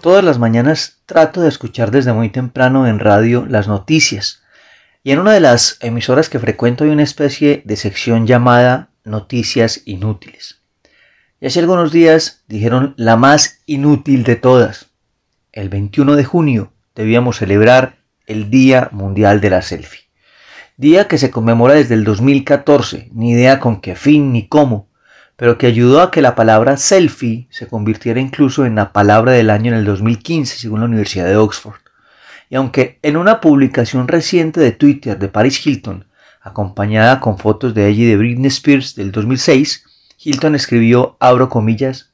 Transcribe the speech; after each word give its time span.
Todas 0.00 0.24
las 0.24 0.38
mañanas 0.38 1.00
trato 1.04 1.42
de 1.42 1.48
escuchar 1.50 1.90
desde 1.90 2.14
muy 2.14 2.30
temprano 2.30 2.86
en 2.86 2.98
radio 2.98 3.44
las 3.46 3.68
noticias. 3.68 4.42
Y 5.04 5.12
en 5.12 5.18
una 5.18 5.32
de 5.32 5.40
las 5.40 5.76
emisoras 5.80 6.30
que 6.30 6.38
frecuento 6.38 6.84
hay 6.84 6.90
una 6.90 7.02
especie 7.02 7.62
de 7.66 7.76
sección 7.76 8.26
llamada 8.26 8.88
Noticias 9.04 9.82
Inútiles. 9.84 10.62
Y 11.42 11.46
hace 11.46 11.60
algunos 11.60 11.92
días 11.92 12.42
dijeron 12.48 12.94
la 12.96 13.16
más 13.16 13.60
inútil 13.66 14.24
de 14.24 14.36
todas. 14.36 14.86
El 15.52 15.68
21 15.68 16.16
de 16.16 16.24
junio 16.24 16.72
debíamos 16.94 17.36
celebrar 17.36 17.96
el 18.26 18.50
Día 18.50 18.88
Mundial 18.92 19.40
de 19.40 19.50
la 19.50 19.62
Selfie. 19.62 20.08
Día 20.76 21.08
que 21.08 21.18
se 21.18 21.30
conmemora 21.30 21.74
desde 21.74 21.94
el 21.94 22.04
2014, 22.04 23.10
ni 23.12 23.32
idea 23.32 23.60
con 23.60 23.80
qué 23.80 23.94
fin 23.94 24.32
ni 24.32 24.48
cómo, 24.48 24.88
pero 25.36 25.58
que 25.58 25.66
ayudó 25.66 26.02
a 26.02 26.10
que 26.10 26.22
la 26.22 26.34
palabra 26.34 26.76
selfie 26.76 27.48
se 27.50 27.66
convirtiera 27.66 28.20
incluso 28.20 28.64
en 28.64 28.74
la 28.74 28.92
palabra 28.92 29.32
del 29.32 29.50
año 29.50 29.72
en 29.72 29.78
el 29.78 29.84
2015, 29.84 30.56
según 30.56 30.80
la 30.80 30.86
Universidad 30.86 31.26
de 31.26 31.36
Oxford. 31.36 31.80
Y 32.48 32.56
aunque 32.56 32.98
en 33.02 33.16
una 33.16 33.40
publicación 33.40 34.08
reciente 34.08 34.60
de 34.60 34.72
Twitter 34.72 35.18
de 35.18 35.28
Paris 35.28 35.66
Hilton, 35.66 36.06
acompañada 36.40 37.20
con 37.20 37.38
fotos 37.38 37.74
de 37.74 37.88
ella 37.88 38.02
y 38.02 38.06
de 38.06 38.16
Britney 38.16 38.48
Spears 38.48 38.94
del 38.94 39.10
2006, 39.12 39.84
Hilton 40.18 40.54
escribió, 40.54 41.16
abro 41.18 41.48
comillas, 41.48 42.12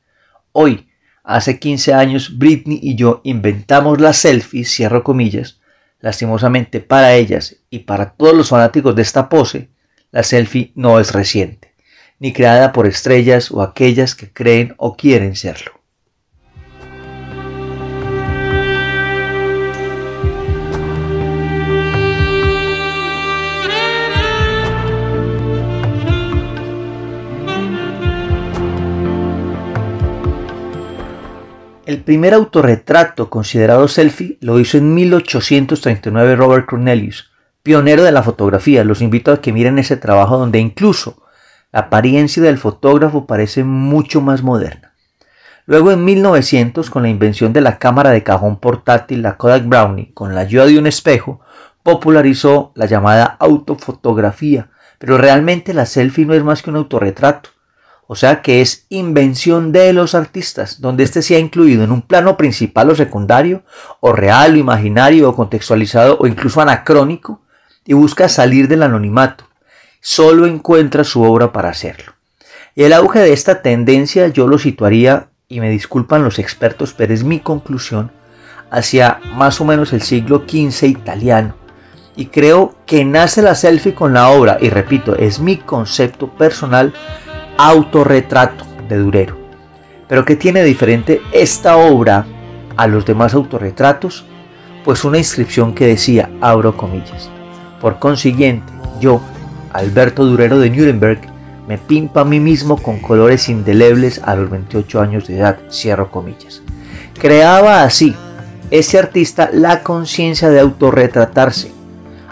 hoy, 0.52 0.88
hace 1.28 1.58
15 1.58 1.94
años, 1.94 2.38
Britney 2.38 2.80
y 2.82 2.96
yo 2.96 3.20
inventamos 3.22 4.00
las 4.00 4.16
selfies, 4.16 4.74
cierro 4.74 5.04
comillas, 5.04 5.60
lastimosamente 6.00 6.80
para 6.80 7.14
ellas 7.14 7.56
y 7.70 7.80
para 7.80 8.10
todos 8.10 8.34
los 8.34 8.48
fanáticos 8.48 8.96
de 8.96 9.02
esta 9.02 9.28
pose, 9.28 9.68
la 10.10 10.22
selfie 10.22 10.72
no 10.74 10.98
es 10.98 11.12
reciente 11.12 11.68
ni 12.18 12.32
creada 12.32 12.72
por 12.72 12.86
estrellas 12.86 13.50
o 13.50 13.62
aquellas 13.62 14.14
que 14.14 14.32
creen 14.32 14.74
o 14.76 14.96
quieren 14.96 15.36
serlo. 15.36 15.77
El 31.88 32.02
primer 32.02 32.34
autorretrato 32.34 33.30
considerado 33.30 33.88
selfie 33.88 34.36
lo 34.42 34.60
hizo 34.60 34.76
en 34.76 34.92
1839 34.92 36.36
Robert 36.36 36.66
Cornelius, 36.66 37.30
pionero 37.62 38.02
de 38.02 38.12
la 38.12 38.22
fotografía. 38.22 38.84
Los 38.84 39.00
invito 39.00 39.32
a 39.32 39.40
que 39.40 39.54
miren 39.54 39.78
ese 39.78 39.96
trabajo 39.96 40.36
donde 40.36 40.58
incluso 40.58 41.22
la 41.72 41.80
apariencia 41.80 42.42
del 42.42 42.58
fotógrafo 42.58 43.26
parece 43.26 43.64
mucho 43.64 44.20
más 44.20 44.42
moderna. 44.42 44.92
Luego 45.64 45.90
en 45.90 46.04
1900, 46.04 46.90
con 46.90 47.04
la 47.04 47.08
invención 47.08 47.54
de 47.54 47.62
la 47.62 47.78
cámara 47.78 48.10
de 48.10 48.22
cajón 48.22 48.60
portátil, 48.60 49.22
la 49.22 49.38
Kodak 49.38 49.64
Brownie, 49.66 50.12
con 50.12 50.34
la 50.34 50.42
ayuda 50.42 50.66
de 50.66 50.78
un 50.78 50.86
espejo, 50.86 51.40
popularizó 51.82 52.70
la 52.74 52.84
llamada 52.84 53.24
autofotografía, 53.40 54.68
pero 54.98 55.16
realmente 55.16 55.72
la 55.72 55.86
selfie 55.86 56.26
no 56.26 56.34
es 56.34 56.44
más 56.44 56.60
que 56.60 56.68
un 56.68 56.76
autorretrato, 56.76 57.48
o 58.10 58.16
sea 58.16 58.40
que 58.40 58.62
es 58.62 58.86
invención 58.88 59.70
de 59.70 59.92
los 59.92 60.14
artistas, 60.14 60.80
donde 60.80 61.04
éste 61.04 61.20
sea 61.20 61.38
incluido 61.38 61.84
en 61.84 61.92
un 61.92 62.00
plano 62.00 62.38
principal 62.38 62.88
o 62.88 62.94
secundario, 62.94 63.64
o 64.00 64.14
real 64.14 64.54
o 64.54 64.56
imaginario 64.56 65.28
o 65.28 65.36
contextualizado 65.36 66.16
o 66.18 66.26
incluso 66.26 66.62
anacrónico, 66.62 67.42
y 67.84 67.92
busca 67.92 68.30
salir 68.30 68.66
del 68.66 68.82
anonimato, 68.82 69.44
solo 70.00 70.46
encuentra 70.46 71.04
su 71.04 71.22
obra 71.22 71.52
para 71.52 71.68
hacerlo. 71.68 72.14
Y 72.74 72.84
el 72.84 72.94
auge 72.94 73.18
de 73.18 73.34
esta 73.34 73.60
tendencia 73.60 74.26
yo 74.28 74.48
lo 74.48 74.56
situaría, 74.56 75.28
y 75.46 75.60
me 75.60 75.68
disculpan 75.68 76.24
los 76.24 76.38
expertos, 76.38 76.94
pero 76.94 77.12
es 77.12 77.24
mi 77.24 77.40
conclusión, 77.40 78.10
hacia 78.70 79.20
más 79.34 79.60
o 79.60 79.66
menos 79.66 79.92
el 79.92 80.00
siglo 80.00 80.44
XV 80.48 80.84
italiano. 80.84 81.56
Y 82.16 82.26
creo 82.26 82.74
que 82.86 83.04
nace 83.04 83.42
la 83.42 83.54
selfie 83.54 83.94
con 83.94 84.14
la 84.14 84.30
obra, 84.30 84.56
y 84.62 84.70
repito, 84.70 85.14
es 85.14 85.40
mi 85.40 85.58
concepto 85.58 86.30
personal, 86.36 86.94
autorretrato 87.58 88.64
de 88.88 88.96
Durero. 88.96 89.36
Pero 90.08 90.24
¿qué 90.24 90.36
tiene 90.36 90.62
diferente 90.62 91.20
esta 91.32 91.76
obra 91.76 92.24
a 92.76 92.86
los 92.86 93.04
demás 93.04 93.34
autorretratos? 93.34 94.24
Pues 94.84 95.04
una 95.04 95.18
inscripción 95.18 95.74
que 95.74 95.86
decía, 95.86 96.30
abro 96.40 96.76
comillas. 96.76 97.28
Por 97.80 97.98
consiguiente, 97.98 98.72
yo, 99.00 99.20
Alberto 99.72 100.24
Durero 100.24 100.58
de 100.60 100.70
Nuremberg, 100.70 101.20
me 101.66 101.76
pinto 101.76 102.20
a 102.20 102.24
mí 102.24 102.40
mismo 102.40 102.80
con 102.80 103.00
colores 103.00 103.48
indelebles 103.48 104.22
a 104.24 104.36
los 104.36 104.48
28 104.48 105.00
años 105.00 105.26
de 105.26 105.38
edad, 105.38 105.58
cierro 105.68 106.10
comillas. 106.10 106.62
Creaba 107.18 107.82
así 107.82 108.14
ese 108.70 108.98
artista 108.98 109.50
la 109.52 109.82
conciencia 109.82 110.48
de 110.48 110.60
autorretratarse, 110.60 111.72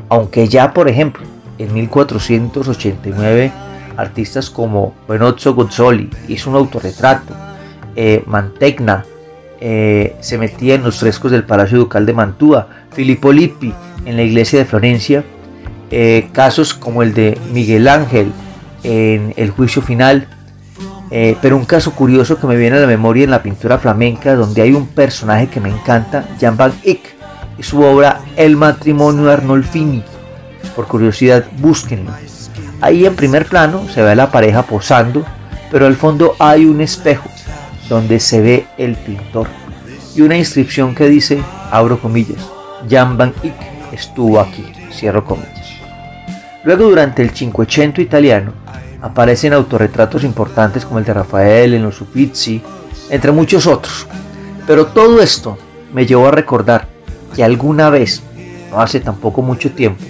aunque 0.08 0.48
ya 0.48 0.72
por 0.72 0.88
ejemplo 0.88 1.26
en 1.58 1.74
1489 1.74 3.65
artistas 3.96 4.50
como 4.50 4.94
Benozzo 5.08 5.54
Gozzoli 5.54 6.10
hizo 6.28 6.50
un 6.50 6.56
autorretrato, 6.56 7.34
eh, 7.94 8.22
Mantegna 8.26 9.04
eh, 9.60 10.16
se 10.20 10.38
metía 10.38 10.74
en 10.74 10.82
los 10.82 10.98
frescos 10.98 11.32
del 11.32 11.44
Palacio 11.44 11.78
Ducal 11.78 12.04
de 12.04 12.12
Mantua, 12.12 12.68
Filippo 12.92 13.32
Lippi 13.32 13.72
en 14.04 14.16
la 14.16 14.22
iglesia 14.22 14.58
de 14.58 14.64
Florencia 14.64 15.24
eh, 15.90 16.28
casos 16.32 16.74
como 16.74 17.02
el 17.02 17.14
de 17.14 17.38
Miguel 17.52 17.86
Ángel 17.86 18.32
en 18.82 19.32
el 19.36 19.50
juicio 19.50 19.82
final, 19.82 20.26
eh, 21.12 21.36
pero 21.40 21.56
un 21.56 21.64
caso 21.64 21.92
curioso 21.92 22.40
que 22.40 22.46
me 22.48 22.56
viene 22.56 22.76
a 22.76 22.80
la 22.80 22.86
memoria 22.88 23.22
en 23.22 23.30
la 23.30 23.42
pintura 23.42 23.78
flamenca, 23.78 24.34
donde 24.34 24.62
hay 24.62 24.72
un 24.72 24.88
personaje 24.88 25.48
que 25.48 25.60
me 25.60 25.68
encanta, 25.68 26.24
Jan 26.40 26.56
van 26.56 26.72
Eyck, 26.82 27.14
y 27.58 27.62
su 27.62 27.82
obra 27.82 28.20
El 28.36 28.56
matrimonio 28.56 29.30
Arnolfini. 29.30 30.02
Por 30.74 30.88
curiosidad, 30.88 31.46
búsquenlo. 31.58 32.10
Ahí 32.86 33.04
en 33.04 33.16
primer 33.16 33.46
plano 33.46 33.88
se 33.92 34.00
ve 34.00 34.12
a 34.12 34.14
la 34.14 34.30
pareja 34.30 34.62
posando, 34.62 35.24
pero 35.72 35.86
al 35.86 35.96
fondo 35.96 36.36
hay 36.38 36.66
un 36.66 36.80
espejo 36.80 37.28
donde 37.88 38.20
se 38.20 38.40
ve 38.40 38.66
el 38.78 38.94
pintor 38.94 39.48
y 40.14 40.20
una 40.20 40.36
inscripción 40.36 40.94
que 40.94 41.08
dice, 41.08 41.42
abro 41.72 41.98
comillas, 41.98 42.48
Jan 42.88 43.16
van 43.16 43.34
Eyck 43.42 43.56
estuvo 43.90 44.38
aquí, 44.38 44.64
cierro 44.92 45.24
comillas. 45.24 45.68
Luego 46.62 46.84
durante 46.84 47.22
el 47.22 47.30
Cinquecento 47.30 48.00
italiano 48.00 48.52
aparecen 49.02 49.52
autorretratos 49.52 50.22
importantes 50.22 50.84
como 50.84 51.00
el 51.00 51.04
de 51.04 51.14
Rafael 51.14 51.74
en 51.74 51.82
los 51.82 52.00
Uffizi, 52.00 52.62
entre 53.10 53.32
muchos 53.32 53.66
otros. 53.66 54.06
Pero 54.64 54.86
todo 54.86 55.20
esto 55.20 55.58
me 55.92 56.06
llevó 56.06 56.28
a 56.28 56.30
recordar 56.30 56.86
que 57.34 57.42
alguna 57.42 57.90
vez, 57.90 58.22
no 58.70 58.80
hace 58.80 59.00
tampoco 59.00 59.42
mucho 59.42 59.72
tiempo, 59.72 60.04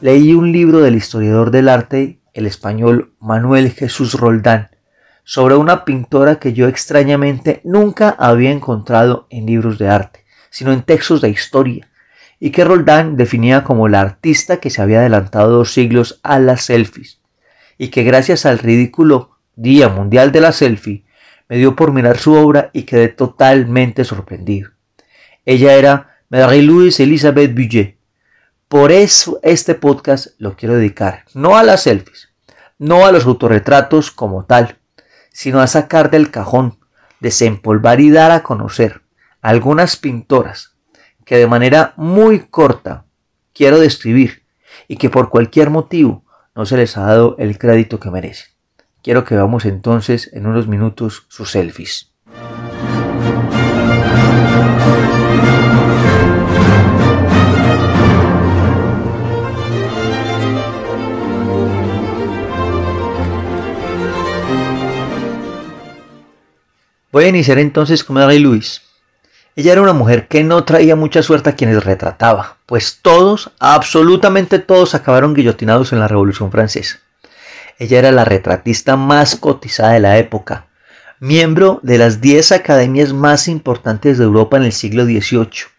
leí 0.00 0.34
un 0.34 0.52
libro 0.52 0.80
del 0.80 0.96
historiador 0.96 1.50
del 1.50 1.68
arte, 1.68 2.20
el 2.34 2.46
español 2.46 3.14
Manuel 3.18 3.70
Jesús 3.70 4.14
Roldán, 4.14 4.70
sobre 5.24 5.56
una 5.56 5.84
pintora 5.84 6.38
que 6.38 6.52
yo 6.52 6.68
extrañamente 6.68 7.60
nunca 7.64 8.10
había 8.18 8.50
encontrado 8.50 9.26
en 9.30 9.46
libros 9.46 9.78
de 9.78 9.88
arte, 9.88 10.24
sino 10.50 10.72
en 10.72 10.82
textos 10.82 11.20
de 11.20 11.30
historia, 11.30 11.88
y 12.38 12.50
que 12.50 12.64
Roldán 12.64 13.16
definía 13.16 13.64
como 13.64 13.88
la 13.88 14.00
artista 14.00 14.58
que 14.58 14.70
se 14.70 14.82
había 14.82 15.00
adelantado 15.00 15.50
dos 15.50 15.72
siglos 15.72 16.20
a 16.22 16.38
las 16.38 16.62
selfies, 16.62 17.20
y 17.78 17.88
que 17.88 18.04
gracias 18.04 18.46
al 18.46 18.58
ridículo 18.58 19.38
Día 19.56 19.88
Mundial 19.88 20.32
de 20.32 20.40
la 20.42 20.52
Selfie 20.52 21.04
me 21.48 21.56
dio 21.56 21.74
por 21.74 21.92
mirar 21.92 22.18
su 22.18 22.34
obra 22.34 22.70
y 22.72 22.82
quedé 22.82 23.08
totalmente 23.08 24.04
sorprendido. 24.04 24.70
Ella 25.44 25.74
era 25.74 26.18
Marie-Louise 26.28 27.02
Elizabeth 27.02 27.54
Buget. 27.54 27.95
Por 28.68 28.90
eso 28.90 29.38
este 29.44 29.76
podcast 29.76 30.26
lo 30.38 30.56
quiero 30.56 30.74
dedicar 30.74 31.24
no 31.34 31.56
a 31.56 31.62
las 31.62 31.84
selfies, 31.84 32.30
no 32.78 33.06
a 33.06 33.12
los 33.12 33.24
autorretratos 33.24 34.10
como 34.10 34.44
tal, 34.44 34.78
sino 35.32 35.60
a 35.60 35.68
sacar 35.68 36.10
del 36.10 36.32
cajón, 36.32 36.80
desempolvar 37.20 38.00
y 38.00 38.10
dar 38.10 38.32
a 38.32 38.42
conocer 38.42 39.02
algunas 39.40 39.96
pintoras 39.96 40.74
que 41.24 41.36
de 41.36 41.46
manera 41.46 41.94
muy 41.96 42.40
corta 42.40 43.04
quiero 43.54 43.78
describir 43.78 44.42
y 44.88 44.96
que 44.96 45.10
por 45.10 45.30
cualquier 45.30 45.70
motivo 45.70 46.24
no 46.56 46.66
se 46.66 46.76
les 46.76 46.96
ha 46.96 47.02
dado 47.02 47.36
el 47.38 47.58
crédito 47.58 48.00
que 48.00 48.10
merecen. 48.10 48.48
Quiero 49.00 49.22
que 49.22 49.36
veamos 49.36 49.64
entonces 49.64 50.28
en 50.32 50.44
unos 50.44 50.66
minutos 50.66 51.26
sus 51.28 51.52
selfies. 51.52 52.15
Voy 67.16 67.24
a 67.24 67.28
iniciar 67.28 67.58
entonces 67.58 68.04
con 68.04 68.16
Mary 68.16 68.38
Luis. 68.38 68.82
Ella 69.54 69.72
era 69.72 69.80
una 69.80 69.94
mujer 69.94 70.28
que 70.28 70.44
no 70.44 70.64
traía 70.64 70.96
mucha 70.96 71.22
suerte 71.22 71.48
a 71.48 71.54
quienes 71.56 71.82
retrataba, 71.82 72.58
pues 72.66 72.98
todos, 73.00 73.52
absolutamente 73.58 74.58
todos, 74.58 74.94
acabaron 74.94 75.32
guillotinados 75.32 75.94
en 75.94 76.00
la 76.00 76.08
Revolución 76.08 76.52
Francesa. 76.52 76.98
Ella 77.78 78.00
era 78.00 78.12
la 78.12 78.26
retratista 78.26 78.96
más 78.96 79.36
cotizada 79.36 79.92
de 79.92 80.00
la 80.00 80.18
época, 80.18 80.66
miembro 81.18 81.80
de 81.82 81.96
las 81.96 82.20
10 82.20 82.52
academias 82.52 83.14
más 83.14 83.48
importantes 83.48 84.18
de 84.18 84.24
Europa 84.24 84.58
en 84.58 84.64
el 84.64 84.72
siglo 84.72 85.06
XVIII, 85.06 85.70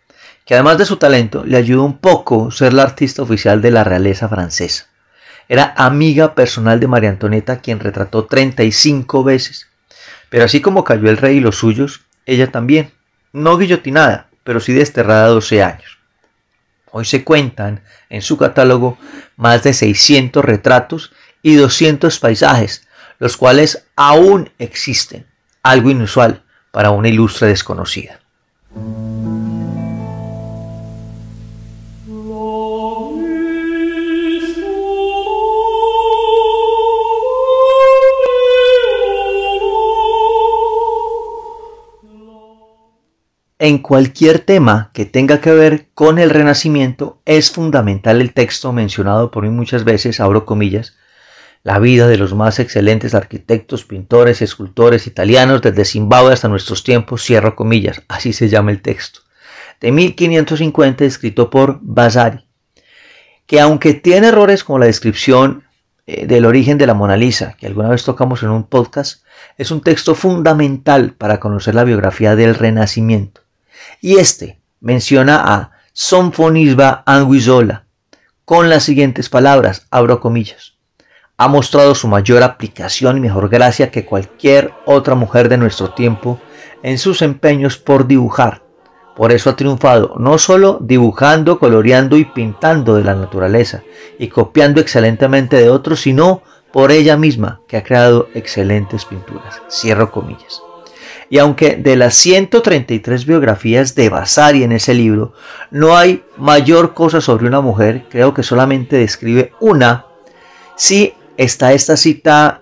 que 0.44 0.56
además 0.56 0.80
de 0.80 0.86
su 0.86 0.98
talento 0.98 1.44
le 1.46 1.58
ayudó 1.58 1.84
un 1.84 2.00
poco 2.00 2.50
ser 2.50 2.74
la 2.74 2.82
artista 2.82 3.22
oficial 3.22 3.62
de 3.62 3.70
la 3.70 3.84
realeza 3.84 4.28
francesa. 4.28 4.88
Era 5.48 5.76
amiga 5.78 6.34
personal 6.34 6.80
de 6.80 6.88
María 6.88 7.12
Antonieta, 7.12 7.60
quien 7.60 7.80
retrató 7.80 8.26
35 8.26 9.24
veces. 9.24 9.67
Pero 10.30 10.46
así 10.46 10.62
como 10.62 10.84
cayó 10.84 11.10
el 11.10 11.18
rey 11.18 11.38
y 11.38 11.42
los 11.42 11.58
suyos, 11.58 12.02
ella 12.26 12.52
también 12.52 12.92
no 13.32 13.58
guillotinada, 13.58 14.30
pero 14.44 14.60
sí 14.60 14.74
desterrada 14.74 15.28
12 15.28 15.64
años. 15.64 15.98
Hoy 16.92 17.06
se 17.06 17.24
cuentan 17.24 17.82
en 18.10 18.22
su 18.22 18.38
catálogo 18.38 18.98
más 19.36 19.64
de 19.64 19.74
600 19.74 20.44
retratos 20.44 21.14
y 21.42 21.56
200 21.56 22.20
paisajes, 22.20 22.88
los 23.20 23.38
cuales 23.38 23.86
aún 23.96 24.52
existen, 24.58 25.26
algo 25.64 25.90
inusual 25.90 26.44
para 26.72 26.92
una 26.92 27.10
ilustre 27.10 27.48
desconocida. 27.48 28.20
En 43.68 43.80
cualquier 43.80 44.40
tema 44.40 44.92
que 44.94 45.04
tenga 45.04 45.42
que 45.42 45.52
ver 45.52 45.88
con 45.94 46.20
el 46.20 46.30
Renacimiento 46.30 47.22
es 47.26 47.52
fundamental 47.52 48.22
el 48.22 48.32
texto 48.32 48.72
mencionado 48.72 49.30
por 49.30 49.44
mí 49.44 49.50
muchas 49.50 49.84
veces, 49.84 50.22
abro 50.22 50.46
comillas, 50.46 50.96
la 51.64 51.78
vida 51.78 52.08
de 52.08 52.16
los 52.16 52.34
más 52.34 52.60
excelentes 52.60 53.14
arquitectos, 53.14 53.84
pintores, 53.84 54.42
escultores 54.42 55.06
italianos 55.06 55.62
desde 55.62 55.84
Zimbabue 55.84 56.32
hasta 56.32 56.48
nuestros 56.48 56.86
tiempos, 56.86 57.26
cierro 57.26 57.58
comillas, 57.58 58.02
así 58.08 58.32
se 58.32 58.48
llama 58.48 58.72
el 58.72 58.82
texto, 58.82 59.20
de 59.82 59.92
1550 59.92 61.04
escrito 61.04 61.50
por 61.50 61.80
Vasari, 61.82 62.48
que 63.48 63.60
aunque 63.60 63.94
tiene 63.94 64.28
errores 64.28 64.64
como 64.64 64.80
la 64.80 64.86
descripción 64.86 65.66
eh, 66.06 66.26
del 66.26 66.46
origen 66.46 66.78
de 66.78 66.88
la 66.88 66.94
Mona 66.94 67.18
Lisa, 67.18 67.58
que 67.60 67.68
alguna 67.68 67.90
vez 67.90 68.06
tocamos 68.06 68.44
en 68.44 68.50
un 68.50 68.64
podcast, 68.64 69.26
es 69.58 69.72
un 69.72 69.82
texto 69.82 70.16
fundamental 70.16 71.16
para 71.16 71.42
conocer 71.42 71.76
la 71.76 71.84
biografía 71.84 72.38
del 72.38 72.56
Renacimiento. 72.56 73.42
Y 74.02 74.18
este 74.18 74.60
menciona 74.80 75.42
a 75.44 75.72
Sonfonisba 75.94 77.04
Anguizola 77.06 77.86
con 78.46 78.70
las 78.70 78.84
siguientes 78.84 79.28
palabras, 79.28 79.88
abro 79.92 80.20
comillas. 80.20 80.76
Ha 81.36 81.48
mostrado 81.48 81.96
su 81.96 82.08
mayor 82.08 82.44
aplicación 82.44 83.18
y 83.18 83.20
mejor 83.20 83.50
gracia 83.50 83.92
que 83.92 84.06
cualquier 84.06 84.74
otra 84.86 85.16
mujer 85.16 85.50
de 85.50 85.58
nuestro 85.58 85.92
tiempo 85.94 86.40
en 86.82 86.98
sus 86.98 87.22
empeños 87.22 87.78
por 87.78 88.08
dibujar. 88.08 88.64
Por 89.16 89.32
eso 89.32 89.50
ha 89.50 89.56
triunfado 89.56 90.14
no 90.18 90.38
solo 90.38 90.78
dibujando, 90.80 91.60
coloreando 91.60 92.18
y 92.18 92.26
pintando 92.26 92.96
de 92.96 93.04
la 93.04 93.16
naturaleza 93.16 93.84
y 94.20 94.30
copiando 94.30 94.80
excelentemente 94.80 95.58
de 95.58 95.70
otros, 95.70 96.02
sino 96.02 96.44
por 96.72 96.92
ella 96.92 97.18
misma 97.18 97.62
que 97.68 97.78
ha 97.78 97.84
creado 97.84 98.30
excelentes 98.34 99.06
pinturas. 99.06 99.62
Cierro 99.70 100.12
comillas. 100.12 100.62
Y 101.30 101.40
aunque 101.40 101.76
de 101.76 101.96
las 101.96 102.16
133 102.16 103.26
biografías 103.26 103.96
de 103.96 104.10
Vasari 104.10 104.64
en 104.64 104.72
ese 104.72 104.94
libro 104.94 105.34
no 105.72 105.98
hay 105.98 106.24
mayor 106.38 106.94
cosa 106.94 107.20
sobre 107.20 107.48
una 107.48 107.62
mujer, 107.62 108.06
creo 108.10 108.34
que 108.34 108.44
solamente 108.44 108.96
describe 108.98 109.52
una, 109.60 110.06
sí 110.76 111.14
está 111.36 111.74
esta 111.74 111.98
cita 111.98 112.62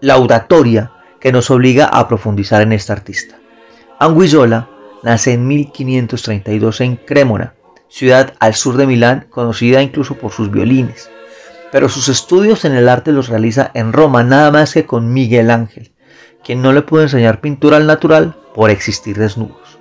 laudatoria 0.00 0.92
que 1.20 1.32
nos 1.32 1.50
obliga 1.50 1.86
a 1.86 2.06
profundizar 2.06 2.62
en 2.62 2.72
esta 2.72 2.92
artista. 2.92 3.36
Anguisola 3.98 4.68
nace 5.02 5.32
en 5.32 5.48
1532 5.48 6.80
en 6.82 6.96
Cremona, 6.96 7.54
ciudad 7.88 8.34
al 8.40 8.54
sur 8.54 8.76
de 8.76 8.86
Milán, 8.86 9.26
conocida 9.30 9.82
incluso 9.82 10.16
por 10.16 10.32
sus 10.32 10.50
violines. 10.50 11.10
Pero 11.72 11.88
sus 11.88 12.08
estudios 12.08 12.64
en 12.64 12.74
el 12.74 12.88
arte 12.88 13.10
los 13.10 13.28
realiza 13.28 13.70
en 13.74 13.92
Roma 13.92 14.22
nada 14.22 14.50
más 14.50 14.74
que 14.74 14.84
con 14.84 15.12
Miguel 15.12 15.50
Ángel, 15.50 15.93
quien 16.44 16.62
no 16.62 16.72
le 16.72 16.82
pudo 16.82 17.02
enseñar 17.02 17.40
pintura 17.40 17.78
al 17.78 17.86
natural 17.86 18.36
por 18.54 18.70
existir 18.70 19.18
desnudos. 19.18 19.78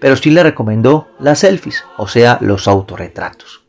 Pero 0.00 0.16
sí 0.16 0.30
le 0.30 0.42
recomendó 0.42 1.08
las 1.18 1.40
selfies, 1.40 1.84
o 1.96 2.06
sea, 2.08 2.38
los 2.40 2.68
autorretratos. 2.68 3.64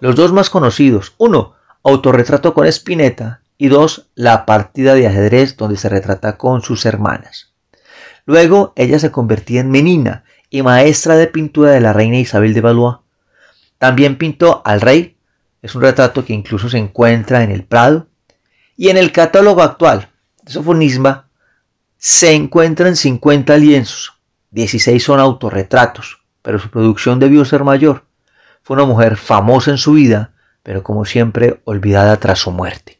Los 0.00 0.16
dos 0.16 0.32
más 0.32 0.48
conocidos, 0.48 1.14
uno, 1.18 1.54
autorretrato 1.82 2.54
con 2.54 2.66
Spinetta, 2.66 3.42
y 3.58 3.68
dos, 3.68 4.08
la 4.14 4.46
partida 4.46 4.94
de 4.94 5.06
ajedrez 5.06 5.58
donde 5.58 5.76
se 5.76 5.90
retrata 5.90 6.38
con 6.38 6.62
sus 6.62 6.86
hermanas. 6.86 7.52
Luego 8.24 8.72
ella 8.74 8.98
se 8.98 9.10
convertía 9.10 9.60
en 9.60 9.70
menina 9.70 10.24
y 10.48 10.62
maestra 10.62 11.16
de 11.16 11.26
pintura 11.26 11.72
de 11.72 11.80
la 11.80 11.92
reina 11.92 12.16
Isabel 12.16 12.54
de 12.54 12.62
Valois. 12.62 12.96
También 13.76 14.16
pintó 14.16 14.62
al 14.64 14.80
rey, 14.80 15.18
es 15.60 15.74
un 15.74 15.82
retrato 15.82 16.24
que 16.24 16.32
incluso 16.32 16.70
se 16.70 16.78
encuentra 16.78 17.42
en 17.42 17.50
el 17.50 17.64
Prado, 17.64 18.06
y 18.78 18.88
en 18.88 18.96
el 18.96 19.12
catálogo 19.12 19.60
actual 19.60 20.08
de 20.42 20.52
Sofonisma 20.52 21.28
se 22.02 22.32
encuentran 22.32 22.96
50 22.96 23.58
lienzos, 23.58 24.14
16 24.52 25.04
son 25.04 25.20
autorretratos, 25.20 26.22
pero 26.40 26.58
su 26.58 26.70
producción 26.70 27.20
debió 27.20 27.44
ser 27.44 27.62
mayor. 27.62 28.06
Fue 28.62 28.74
una 28.74 28.86
mujer 28.86 29.18
famosa 29.18 29.70
en 29.70 29.76
su 29.76 29.92
vida, 29.92 30.32
pero 30.62 30.82
como 30.82 31.04
siempre 31.04 31.60
olvidada 31.64 32.16
tras 32.16 32.38
su 32.38 32.52
muerte. 32.52 32.98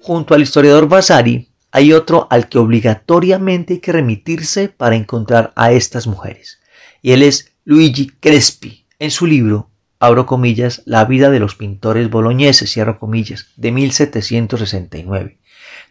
Junto 0.00 0.34
al 0.34 0.42
historiador 0.42 0.88
Vasari, 0.88 1.48
hay 1.76 1.92
otro 1.92 2.26
al 2.30 2.48
que 2.48 2.56
obligatoriamente 2.56 3.74
hay 3.74 3.80
que 3.80 3.92
remitirse 3.92 4.70
para 4.70 4.96
encontrar 4.96 5.52
a 5.56 5.72
estas 5.72 6.06
mujeres. 6.06 6.58
Y 7.02 7.12
él 7.12 7.22
es 7.22 7.52
Luigi 7.66 8.06
Crespi, 8.18 8.86
en 8.98 9.10
su 9.10 9.26
libro, 9.26 9.68
abro 10.00 10.24
comillas, 10.24 10.80
La 10.86 11.04
vida 11.04 11.28
de 11.28 11.38
los 11.38 11.54
pintores 11.54 12.08
boloñeses, 12.08 12.72
cierro 12.72 12.98
comillas, 12.98 13.48
de 13.56 13.72
1769, 13.72 15.38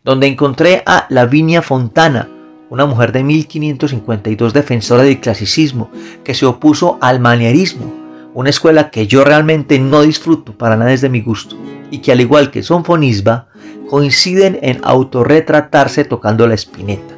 donde 0.04 0.26
encontré 0.26 0.82
a 0.88 1.06
Lavinia 1.12 1.62
Fontana, 1.62 2.32
una 2.72 2.88
mujer 2.88 3.12
de 3.12 3.24
1552 3.24 4.54
defensora 4.54 5.04
del 5.04 5.20
clasicismo, 5.20 5.92
que 6.24 6.34
se 6.34 6.48
opuso 6.48 6.98
al 7.00 7.20
manierismo, 7.20 8.05
una 8.36 8.50
escuela 8.50 8.92
que 8.92 9.08
yo 9.08 9.24
realmente 9.24 9.80
no 9.80 10.02
disfruto 10.02 10.58
para 10.58 10.76
nada 10.76 10.92
desde 10.92 11.10
mi 11.10 11.22
gusto, 11.22 11.56
y 11.90 12.00
que 12.00 12.12
al 12.12 12.20
igual 12.20 12.52
que 12.52 12.62
Sonfonisba, 12.62 13.48
coinciden 13.90 14.60
en 14.62 14.82
autorretratarse 14.84 16.04
tocando 16.04 16.46
la 16.46 16.54
espineta, 16.54 17.16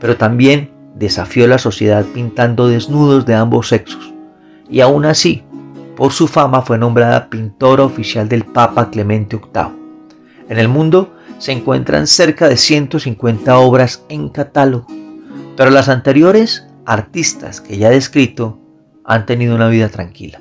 pero 0.00 0.16
también 0.16 0.70
desafió 0.94 1.48
la 1.48 1.58
sociedad 1.58 2.04
pintando 2.14 2.68
desnudos 2.68 3.26
de 3.26 3.34
ambos 3.34 3.68
sexos. 3.68 4.14
Y 4.70 4.80
aún 4.80 5.04
así, 5.04 5.42
por 5.96 6.12
su 6.12 6.28
fama 6.28 6.62
fue 6.62 6.78
nombrada 6.78 7.28
pintora 7.28 7.82
oficial 7.82 8.28
del 8.28 8.44
Papa 8.44 8.88
Clemente 8.90 9.36
VIII. 9.36 9.66
En 10.48 10.58
el 10.58 10.68
mundo 10.68 11.12
se 11.38 11.50
encuentran 11.50 12.06
cerca 12.06 12.48
de 12.48 12.56
150 12.56 13.58
obras 13.58 14.04
en 14.08 14.28
catálogo, 14.28 14.86
pero 15.56 15.70
las 15.70 15.88
anteriores 15.88 16.68
artistas 16.86 17.60
que 17.60 17.78
ya 17.78 17.90
he 17.90 17.94
descrito 17.94 18.60
han 19.04 19.26
tenido 19.26 19.56
una 19.56 19.68
vida 19.68 19.88
tranquila, 19.88 20.40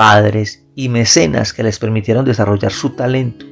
padres 0.00 0.64
y 0.74 0.88
mecenas 0.88 1.52
que 1.52 1.62
les 1.62 1.78
permitieron 1.78 2.24
desarrollar 2.24 2.72
su 2.72 2.88
talento, 2.96 3.44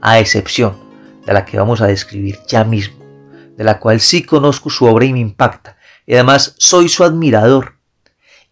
a 0.00 0.20
excepción 0.20 0.78
de 1.26 1.32
la 1.32 1.44
que 1.44 1.58
vamos 1.58 1.80
a 1.80 1.88
describir 1.88 2.38
ya 2.46 2.62
mismo, 2.62 3.04
de 3.56 3.64
la 3.64 3.80
cual 3.80 3.98
sí 3.98 4.22
conozco 4.22 4.70
su 4.70 4.84
obra 4.84 5.06
y 5.06 5.12
me 5.12 5.18
impacta, 5.18 5.76
y 6.06 6.14
además 6.14 6.54
soy 6.56 6.88
su 6.88 7.02
admirador. 7.02 7.78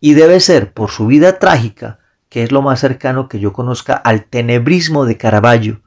Y 0.00 0.14
debe 0.14 0.40
ser 0.40 0.72
por 0.72 0.90
su 0.90 1.06
vida 1.06 1.38
trágica, 1.38 2.00
que 2.30 2.42
es 2.42 2.50
lo 2.50 2.62
más 2.62 2.80
cercano 2.80 3.28
que 3.28 3.38
yo 3.38 3.52
conozca 3.52 3.94
al 3.94 4.24
tenebrismo 4.24 5.04
de 5.04 5.16
Caravaggio. 5.16 5.82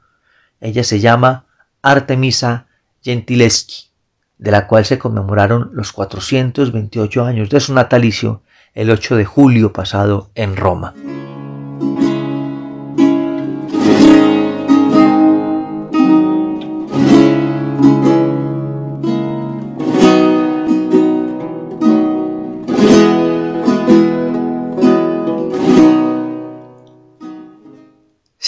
Ella 0.62 0.82
se 0.82 0.98
llama 0.98 1.44
Artemisa 1.82 2.68
Gentileschi, 3.02 3.90
de 4.38 4.50
la 4.50 4.66
cual 4.66 4.86
se 4.86 4.98
conmemoraron 4.98 5.68
los 5.74 5.92
428 5.92 7.22
años 7.22 7.50
de 7.50 7.60
su 7.60 7.74
natalicio 7.74 8.42
el 8.72 8.88
8 8.90 9.16
de 9.16 9.26
julio 9.26 9.74
pasado 9.74 10.30
en 10.34 10.56
Roma. 10.56 10.94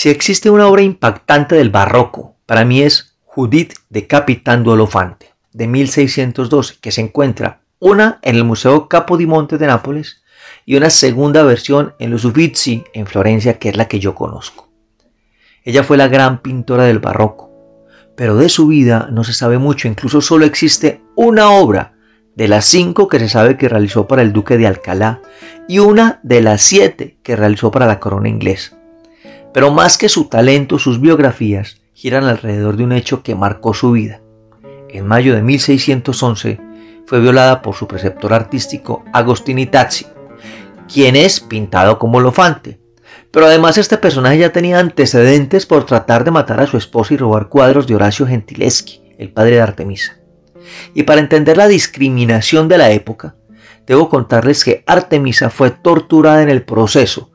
Si 0.03 0.11
existe 0.11 0.51
una 0.51 0.67
obra 0.67 0.83
impactante 0.83 1.55
del 1.55 1.71
barroco, 1.71 2.35
para 2.45 2.65
mí 2.65 2.83
es 2.83 3.15
Judith 3.23 3.75
decapitando 3.89 4.73
Olofante, 4.73 5.33
de 5.53 5.69
1612, 5.69 6.79
que 6.81 6.91
se 6.91 7.03
encuentra 7.03 7.61
una 7.79 8.19
en 8.23 8.35
el 8.35 8.43
Museo 8.43 8.89
Capodimonte 8.89 9.59
de 9.59 9.69
Nápoles 9.69 10.25
y 10.67 10.75
una 10.75 10.91
segunda 10.91 11.45
versión 11.45 11.95
en 12.01 12.11
los 12.11 12.25
Uffizi 12.25 12.83
en 12.95 13.07
Florencia, 13.07 13.61
que 13.61 13.69
es 13.69 13.77
la 13.77 13.87
que 13.87 14.01
yo 14.01 14.17
conozco. 14.17 14.73
Ella 15.63 15.85
fue 15.85 15.97
la 15.97 16.09
gran 16.09 16.43
pintora 16.43 16.83
del 16.83 16.99
barroco, 16.99 17.53
pero 18.17 18.35
de 18.35 18.49
su 18.49 18.67
vida 18.67 19.09
no 19.13 19.23
se 19.23 19.33
sabe 19.33 19.59
mucho, 19.59 19.87
incluso 19.87 20.21
solo 20.21 20.47
existe 20.47 21.01
una 21.15 21.53
obra 21.53 21.95
de 22.35 22.49
las 22.49 22.65
cinco 22.65 23.07
que 23.07 23.21
se 23.21 23.29
sabe 23.29 23.57
que 23.57 23.69
realizó 23.69 24.09
para 24.09 24.23
el 24.23 24.33
duque 24.33 24.59
de 24.59 24.67
Alcalá 24.67 25.23
y 25.69 25.79
una 25.79 26.19
de 26.25 26.41
las 26.41 26.61
siete 26.61 27.19
que 27.23 27.37
realizó 27.37 27.71
para 27.71 27.87
la 27.87 28.01
corona 28.01 28.29
inglesa. 28.29 28.82
Pero 29.53 29.71
más 29.71 29.99
que 29.99 30.09
su 30.09 30.25
talento, 30.25 30.79
sus 30.79 31.01
biografías 31.01 31.81
giran 31.95 32.25
alrededor 32.25 32.77
de 32.77 32.85
un 32.85 32.93
hecho 32.93 33.23
que 33.23 33.35
marcó 33.35 33.75
su 33.75 33.93
vida. 33.93 34.21
En 34.89 35.07
mayo 35.07 35.35
de 35.35 35.43
1611 35.43 36.61
fue 37.07 37.21
violada 37.21 37.63
por 37.63 37.75
su 37.75 37.87
preceptor 37.87 38.33
artístico 38.33 39.05
Agostini 39.13 39.67
Tazzi, 39.67 40.07
quien 40.93 41.17
es 41.17 41.41
pintado 41.41 41.99
como 41.99 42.21
Lofante. 42.21 42.81
Pero 43.31 43.47
además 43.47 43.79
este 43.79 43.97
personaje 43.99 44.39
ya 44.39 44.53
tenía 44.53 44.79
antecedentes 44.79 45.67
por 45.67 45.85
tratar 45.87 46.25
de 46.25 46.31
matar 46.31 46.61
a 46.61 46.67
su 46.67 46.77
esposa 46.77 47.15
y 47.15 47.17
robar 47.17 47.49
cuadros 47.49 47.87
de 47.87 47.95
Horacio 47.95 48.27
Gentileschi, 48.27 49.03
el 49.19 49.31
padre 49.31 49.57
de 49.57 49.63
Artemisa. 49.63 50.19
Y 50.95 51.03
para 51.05 51.21
entender 51.21 51.57
la 51.57 51.69
discriminación 51.69 52.69
de 52.69 52.79
la 52.79 52.91
época, 52.91 53.35
debo 53.87 54.09
contarles 54.09 54.65
que 54.65 54.85
Artemisa 54.87 55.51
fue 55.51 55.71
torturada 55.71 56.43
en 56.43 56.51
el 56.51 56.63
proceso, 56.63 57.32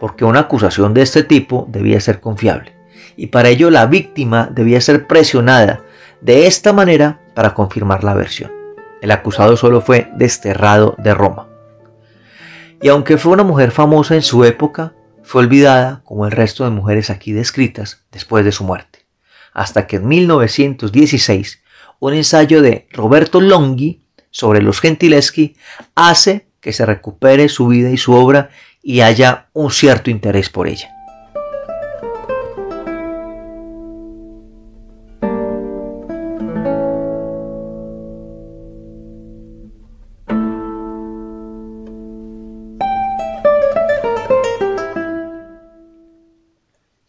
porque 0.00 0.24
una 0.24 0.40
acusación 0.40 0.94
de 0.94 1.02
este 1.02 1.22
tipo 1.24 1.66
debía 1.68 2.00
ser 2.00 2.20
confiable, 2.20 2.72
y 3.16 3.26
para 3.26 3.50
ello 3.50 3.68
la 3.70 3.84
víctima 3.84 4.48
debía 4.50 4.80
ser 4.80 5.06
presionada 5.06 5.82
de 6.22 6.46
esta 6.46 6.72
manera 6.72 7.20
para 7.34 7.52
confirmar 7.52 8.02
la 8.02 8.14
versión. 8.14 8.50
El 9.02 9.10
acusado 9.10 9.58
solo 9.58 9.82
fue 9.82 10.10
desterrado 10.16 10.94
de 10.96 11.12
Roma. 11.12 11.48
Y 12.80 12.88
aunque 12.88 13.18
fue 13.18 13.32
una 13.32 13.42
mujer 13.42 13.72
famosa 13.72 14.14
en 14.14 14.22
su 14.22 14.42
época, 14.44 14.94
fue 15.22 15.42
olvidada 15.42 16.00
como 16.06 16.24
el 16.24 16.32
resto 16.32 16.64
de 16.64 16.70
mujeres 16.70 17.10
aquí 17.10 17.32
descritas 17.32 18.06
después 18.10 18.42
de 18.42 18.52
su 18.52 18.64
muerte, 18.64 19.00
hasta 19.52 19.86
que 19.86 19.96
en 19.96 20.08
1916 20.08 21.62
un 21.98 22.14
ensayo 22.14 22.62
de 22.62 22.88
Roberto 22.90 23.42
Longhi 23.42 24.02
sobre 24.30 24.62
los 24.62 24.80
Gentileschi 24.80 25.56
hace 25.94 26.46
que 26.60 26.72
se 26.72 26.86
recupere 26.86 27.50
su 27.50 27.66
vida 27.66 27.90
y 27.90 27.98
su 27.98 28.14
obra 28.14 28.48
y 28.82 29.00
haya 29.00 29.48
un 29.52 29.70
cierto 29.70 30.10
interés 30.10 30.48
por 30.48 30.68
ella. 30.68 30.94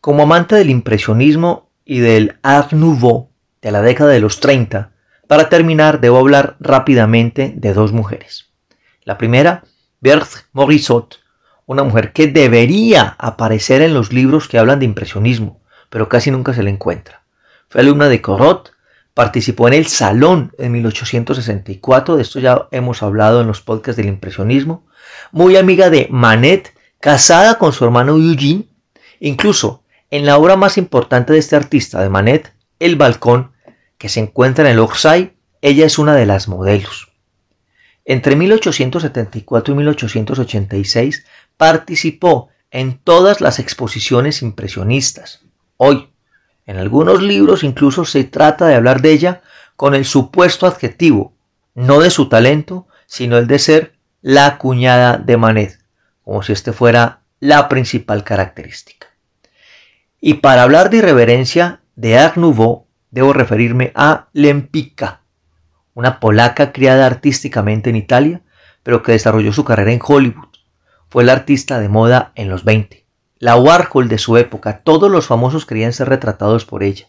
Como 0.02 0.24
amante 0.24 0.56
del 0.56 0.72
impresionismo 0.72 1.70
y 1.86 2.00
del 2.00 2.38
Art 2.42 2.74
Nouveau, 2.74 3.30
de 3.62 3.72
la 3.72 3.82
década 3.82 4.12
de 4.12 4.20
los 4.20 4.40
30, 4.40 4.92
para 5.28 5.48
terminar 5.48 6.02
debo 6.02 6.18
hablar 6.18 6.58
rápidamente 6.60 7.54
de 7.56 7.74
dos 7.74 7.94
mujeres. 7.94 8.50
La 9.04 9.18
primera, 9.18 9.64
Berthe 10.02 10.42
Morisot, 10.52 11.21
una 11.72 11.84
mujer 11.84 12.12
que 12.12 12.28
debería 12.28 13.16
aparecer 13.18 13.82
en 13.82 13.94
los 13.94 14.12
libros 14.12 14.50
que 14.50 14.58
hablan 14.58 14.80
de 14.80 14.86
impresionismo, 14.86 15.62
pero 15.90 16.10
casi 16.10 16.30
nunca 16.30 16.54
se 16.54 16.64
le 16.64 16.70
encuentra. 16.70 17.24
Fue 17.70 17.80
alumna 17.80 18.10
de 18.10 18.22
Corot, 18.22 18.74
participó 19.14 19.70
en 19.70 19.76
el 19.76 19.88
Salón 19.88 20.52
en 20.58 20.74
1864, 20.74 22.18
de 22.18 22.22
esto 22.22 22.40
ya 22.40 22.68
hemos 22.72 23.02
hablado 23.02 23.40
en 23.40 23.48
los 23.48 23.62
podcasts 23.62 23.96
del 23.96 24.08
impresionismo, 24.08 24.86
muy 25.32 25.56
amiga 25.56 25.90
de 25.90 26.08
Manet, 26.12 26.74
casada 27.00 27.58
con 27.58 27.72
su 27.72 27.86
hermano 27.86 28.18
Eugene, 28.18 28.68
incluso 29.22 29.84
en 30.10 30.26
la 30.26 30.38
obra 30.38 30.58
más 30.58 30.78
importante 30.78 31.32
de 31.32 31.40
este 31.40 31.56
artista 31.56 32.02
de 32.02 32.10
Manet, 32.10 32.54
El 32.80 32.98
Balcón, 32.98 33.54
que 33.98 34.10
se 34.10 34.20
encuentra 34.20 34.66
en 34.66 34.72
el 34.72 34.80
Orsay, 34.80 35.38
ella 35.62 35.86
es 35.86 35.98
una 35.98 36.16
de 36.16 36.26
las 36.26 36.50
modelos. 36.50 37.12
Entre 38.04 38.36
1874 38.36 39.74
y 39.74 39.78
1886 39.78 41.26
participó 41.62 42.50
en 42.72 42.98
todas 42.98 43.40
las 43.40 43.60
exposiciones 43.60 44.42
impresionistas. 44.42 45.42
Hoy, 45.78 46.10
en 46.66 46.78
algunos 46.78 47.22
libros 47.22 47.64
incluso 47.64 48.04
se 48.04 48.24
trata 48.24 48.66
de 48.66 48.74
hablar 48.74 49.04
de 49.04 49.12
ella 49.12 49.42
con 49.76 49.94
el 49.94 50.06
supuesto 50.06 50.66
adjetivo, 50.66 51.36
no 51.76 52.00
de 52.00 52.10
su 52.10 52.30
talento, 52.30 52.88
sino 53.06 53.38
el 53.38 53.46
de 53.46 53.60
ser 53.60 53.94
la 54.24 54.58
cuñada 54.58 55.18
de 55.18 55.38
Manet, 55.38 55.78
como 56.24 56.42
si 56.42 56.52
este 56.52 56.74
fuera 56.74 57.22
la 57.40 57.70
principal 57.70 58.24
característica. 58.24 59.06
Y 60.20 60.36
para 60.36 60.64
hablar 60.64 60.90
de 60.90 60.98
irreverencia 60.98 61.82
de 61.96 62.18
Art 62.18 62.38
Nouveau, 62.38 62.88
debo 63.12 63.34
referirme 63.34 63.92
a 63.94 64.30
Lempicka, 64.34 65.22
una 65.94 66.20
polaca 66.20 66.72
criada 66.72 67.06
artísticamente 67.06 67.92
en 67.92 67.98
Italia, 67.98 68.42
pero 68.82 69.04
que 69.04 69.12
desarrolló 69.12 69.54
su 69.54 69.64
carrera 69.64 69.92
en 69.92 70.00
Hollywood. 70.04 70.51
Fue 71.12 71.26
la 71.26 71.34
artista 71.34 71.82
de 71.82 71.90
moda 71.90 72.32
en 72.36 72.48
los 72.48 72.64
20. 72.64 73.06
La 73.38 73.58
Warhol 73.58 74.08
de 74.08 74.18
su 74.18 74.38
época, 74.38 74.80
todos 74.82 75.12
los 75.12 75.28
famosos 75.28 75.66
querían 75.66 75.92
ser 75.92 76.08
retratados 76.08 76.64
por 76.64 76.84
ella. 76.84 77.08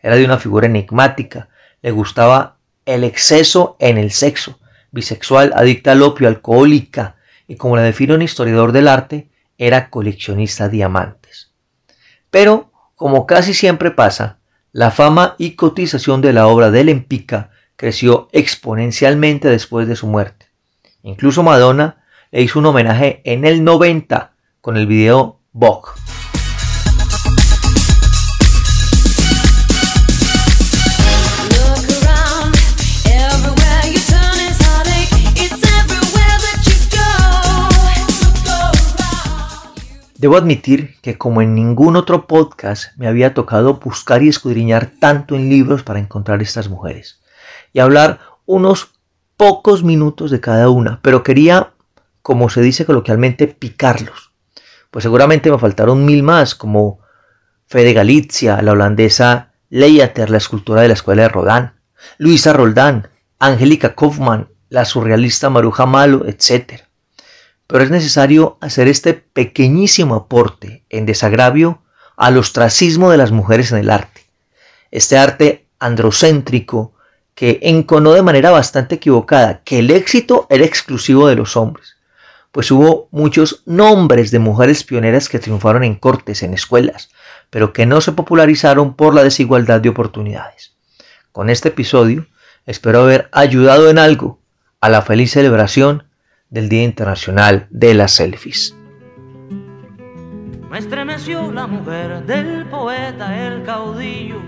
Era 0.00 0.16
de 0.16 0.24
una 0.24 0.38
figura 0.38 0.64
enigmática, 0.64 1.50
le 1.82 1.90
gustaba 1.90 2.56
el 2.86 3.04
exceso 3.04 3.76
en 3.78 3.98
el 3.98 4.10
sexo, 4.10 4.58
bisexual, 4.90 5.52
adicta 5.54 5.92
al 5.92 6.00
opio, 6.00 6.28
alcohólica, 6.28 7.16
y 7.46 7.56
como 7.56 7.76
la 7.76 7.82
define 7.82 8.14
un 8.14 8.22
historiador 8.22 8.72
del 8.72 8.88
arte, 8.88 9.28
era 9.58 9.90
coleccionista 9.90 10.64
de 10.64 10.76
diamantes. 10.76 11.52
Pero, 12.30 12.72
como 12.94 13.26
casi 13.26 13.52
siempre 13.52 13.90
pasa, 13.90 14.38
la 14.72 14.90
fama 14.90 15.34
y 15.36 15.56
cotización 15.56 16.22
de 16.22 16.32
la 16.32 16.46
obra 16.46 16.70
de 16.70 16.84
Lempica 16.84 17.50
creció 17.76 18.30
exponencialmente 18.32 19.50
después 19.50 19.86
de 19.88 19.96
su 19.96 20.06
muerte. 20.06 20.46
Incluso 21.02 21.42
Madonna 21.42 22.01
le 22.32 22.40
hizo 22.40 22.58
un 22.58 22.66
homenaje 22.66 23.20
en 23.24 23.44
el 23.44 23.62
90 23.62 24.32
con 24.62 24.78
el 24.78 24.86
video 24.86 25.38
Vogue. 25.52 25.90
Debo 40.16 40.36
admitir 40.36 40.94
que 41.02 41.18
como 41.18 41.42
en 41.42 41.54
ningún 41.54 41.96
otro 41.96 42.26
podcast 42.28 42.96
me 42.96 43.08
había 43.08 43.34
tocado 43.34 43.74
buscar 43.74 44.22
y 44.22 44.28
escudriñar 44.28 44.92
tanto 45.00 45.34
en 45.34 45.50
libros 45.50 45.82
para 45.82 45.98
encontrar 45.98 46.40
estas 46.40 46.68
mujeres 46.70 47.20
y 47.72 47.80
hablar 47.80 48.20
unos 48.46 48.92
pocos 49.36 49.82
minutos 49.82 50.30
de 50.30 50.40
cada 50.40 50.70
una, 50.70 51.00
pero 51.02 51.24
quería, 51.24 51.72
como 52.22 52.48
se 52.48 52.62
dice 52.62 52.84
coloquialmente, 52.84 53.46
picarlos. 53.46 54.32
Pues 54.90 55.02
seguramente 55.02 55.50
me 55.50 55.58
faltaron 55.58 56.04
mil 56.04 56.22
más, 56.22 56.54
como 56.54 57.00
Fede 57.66 57.92
Galizia, 57.92 58.62
la 58.62 58.72
holandesa 58.72 59.52
Leyater, 59.70 60.30
la 60.30 60.38
escultora 60.38 60.82
de 60.82 60.88
la 60.88 60.94
escuela 60.94 61.22
de 61.22 61.28
Rodin, 61.28 61.72
Luisa 62.18 62.52
Roldán, 62.52 63.08
Angélica 63.38 63.94
Kaufmann, 63.94 64.48
la 64.68 64.84
surrealista 64.84 65.50
Maruja 65.50 65.86
Malo, 65.86 66.26
etc 66.26 66.82
pero 67.72 67.84
es 67.84 67.90
necesario 67.90 68.58
hacer 68.60 68.86
este 68.86 69.14
pequeñísimo 69.14 70.14
aporte 70.14 70.84
en 70.90 71.06
desagravio 71.06 71.80
al 72.18 72.36
ostracismo 72.36 73.10
de 73.10 73.16
las 73.16 73.32
mujeres 73.32 73.72
en 73.72 73.78
el 73.78 73.88
arte. 73.88 74.26
Este 74.90 75.16
arte 75.16 75.68
androcéntrico 75.78 76.92
que 77.34 77.60
enconó 77.62 78.12
de 78.12 78.20
manera 78.20 78.50
bastante 78.50 78.96
equivocada 78.96 79.62
que 79.64 79.78
el 79.78 79.90
éxito 79.90 80.46
era 80.50 80.66
exclusivo 80.66 81.28
de 81.28 81.36
los 81.36 81.56
hombres, 81.56 81.96
pues 82.52 82.70
hubo 82.70 83.08
muchos 83.10 83.62
nombres 83.64 84.30
de 84.30 84.38
mujeres 84.38 84.84
pioneras 84.84 85.28
que 85.28 85.38
triunfaron 85.38 85.82
en 85.84 85.94
cortes, 85.94 86.42
en 86.42 86.52
escuelas, 86.52 87.10
pero 87.50 87.72
que 87.72 87.86
no 87.86 88.00
se 88.00 88.12
popularizaron 88.12 88.94
por 88.94 89.14
la 89.14 89.24
desigualdad 89.24 89.80
de 89.80 89.88
oportunidades. 89.88 90.74
Con 91.32 91.48
este 91.48 91.70
episodio 91.70 92.26
espero 92.66 93.02
haber 93.02 93.28
ayudado 93.32 93.88
en 93.90 93.98
algo 93.98 94.38
a 94.80 94.90
la 94.90 95.02
feliz 95.02 95.32
celebración 95.32 96.04
del 96.50 96.68
Día 96.68 96.82
Internacional 96.82 97.66
de 97.70 97.94
las 97.94 98.12
Selfies. 98.12 98.76
Me 100.70 100.78
estremeció 100.78 101.50
la 101.52 101.66
mujer 101.66 102.24
del 102.24 102.66
poeta, 102.66 103.46
el 103.46 103.62
caudillo. 103.62 104.40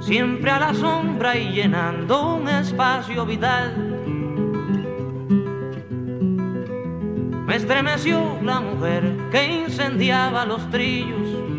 Siempre 0.00 0.50
a 0.50 0.60
la 0.60 0.74
sombra 0.74 1.36
y 1.36 1.52
llenando 1.52 2.34
un 2.36 2.48
espacio 2.48 3.26
vital. 3.26 4.05
Me 7.46 7.54
estremeció 7.54 8.40
la 8.42 8.60
mujer 8.60 9.28
que 9.30 9.46
incendiaba 9.46 10.44
los 10.44 10.68
trillos 10.68 11.55